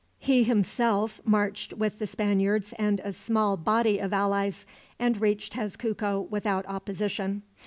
He 0.17 0.41
himself 0.43 1.21
marched 1.25 1.73
with 1.73 1.99
the 1.99 2.07
Spaniards 2.07 2.73
and 2.79 2.99
a 3.01 3.11
small 3.11 3.55
body 3.55 3.99
of 3.99 4.11
allies, 4.13 4.65
and 4.97 5.21
reached 5.21 5.53
Tezcuco 5.53 6.27
without 6.27 6.65
opposition. 6.65 7.43